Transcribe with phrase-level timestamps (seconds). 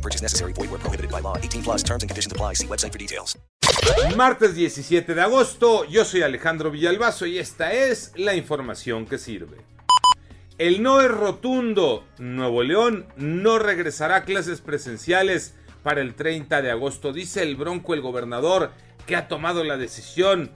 [0.00, 0.52] Purchase necessary.
[0.52, 1.36] Void prohibited by law.
[1.36, 2.54] 18 plus terms and conditions apply.
[2.54, 3.38] See website for details.
[4.16, 9.58] Martes 17 de agosto, yo soy Alejandro Villalbazo y esta es la información que sirve.
[10.58, 12.04] El no es rotundo.
[12.18, 17.94] Nuevo León no regresará a clases presenciales para el 30 de agosto, dice el Bronco
[17.94, 18.72] el gobernador,
[19.06, 20.50] que ha tomado la decisión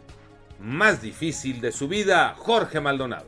[0.61, 3.27] más difícil de su vida, Jorge Maldonado.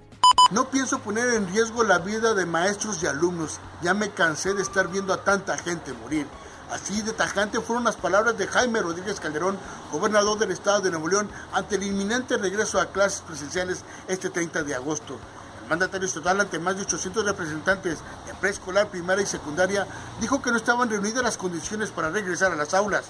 [0.53, 3.59] No pienso poner en riesgo la vida de maestros y alumnos.
[3.83, 6.29] Ya me cansé de estar viendo a tanta gente morir.
[6.71, 9.59] Así de tajante fueron las palabras de Jaime Rodríguez Calderón,
[9.91, 14.63] gobernador del estado de Nuevo León, ante el inminente regreso a clases presenciales este 30
[14.63, 15.19] de agosto.
[15.65, 19.85] El mandatario estatal, ante más de 800 representantes de preescolar, primaria y secundaria,
[20.21, 23.07] dijo que no estaban reunidas las condiciones para regresar a las aulas.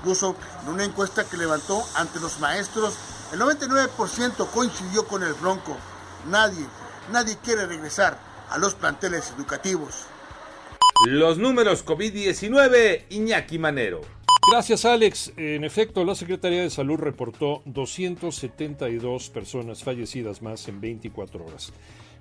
[0.00, 2.94] Incluso en una encuesta que levantó ante los maestros,
[3.32, 5.76] el 99% coincidió con el Bronco.
[6.28, 6.66] Nadie,
[7.12, 8.18] nadie quiere regresar
[8.50, 10.06] a los planteles educativos.
[11.06, 14.00] Los números COVID-19, Iñaki Manero.
[14.50, 15.32] Gracias, Alex.
[15.36, 21.72] En efecto, la Secretaría de Salud reportó 272 personas fallecidas más en 24 horas.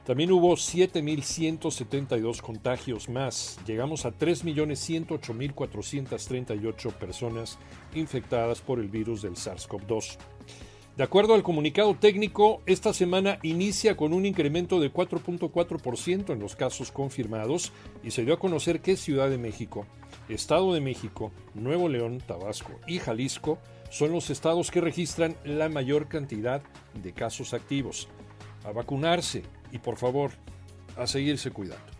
[0.08, 3.58] También hubo 7.172 contagios más.
[3.66, 7.58] Llegamos a 3.108.438 personas
[7.94, 10.16] infectadas por el virus del SARS-CoV-2.
[10.96, 16.56] De acuerdo al comunicado técnico, esta semana inicia con un incremento de 4.4% en los
[16.56, 19.84] casos confirmados y se dio a conocer que Ciudad de México,
[20.30, 23.58] Estado de México, Nuevo León, Tabasco y Jalisco
[23.90, 26.62] son los estados que registran la mayor cantidad
[26.94, 28.08] de casos activos.
[28.68, 30.30] A vacunarse y por favor,
[30.98, 31.90] a seguirse cuidando.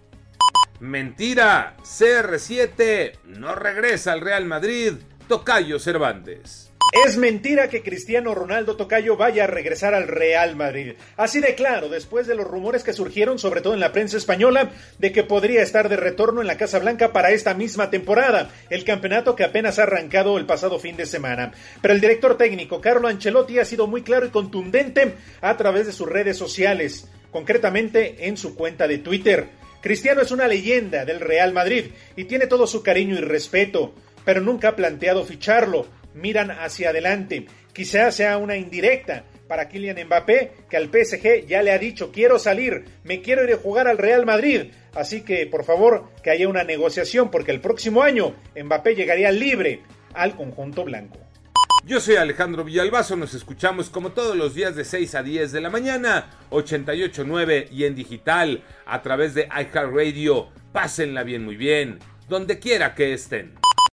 [0.80, 4.92] Mentira, CR7 no regresa al Real Madrid,
[5.28, 6.70] Tocayo Cervantes.
[7.04, 10.94] Es mentira que Cristiano Ronaldo Tocayo vaya a regresar al Real Madrid.
[11.18, 14.70] Así de claro, después de los rumores que surgieron, sobre todo en la prensa española,
[14.98, 18.84] de que podría estar de retorno en la Casa Blanca para esta misma temporada, el
[18.84, 21.52] campeonato que apenas ha arrancado el pasado fin de semana.
[21.82, 25.12] Pero el director técnico, Carlo Ancelotti, ha sido muy claro y contundente
[25.42, 29.48] a través de sus redes sociales, concretamente en su cuenta de Twitter.
[29.82, 33.92] Cristiano es una leyenda del Real Madrid y tiene todo su cariño y respeto,
[34.28, 37.46] pero nunca ha planteado ficharlo miran hacia adelante.
[37.72, 42.38] Quizás sea una indirecta para Kylian Mbappé, que al PSG ya le ha dicho, quiero
[42.38, 44.66] salir, me quiero ir a jugar al Real Madrid.
[44.94, 49.80] Así que, por favor, que haya una negociación, porque el próximo año Mbappé llegaría libre
[50.12, 51.16] al conjunto blanco.
[51.86, 55.60] Yo soy Alejandro Villalbazo, nos escuchamos como todos los días de 6 a 10 de
[55.62, 60.50] la mañana, 88.9 y en digital a través de iHeartRadio.
[60.70, 63.54] Pásenla bien, muy bien, donde quiera que estén.